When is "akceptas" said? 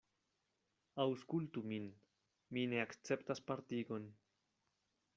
2.87-3.47